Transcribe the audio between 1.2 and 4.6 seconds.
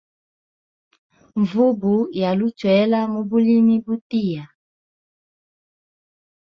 Mvubu yalʼuchwela mubulimi butia.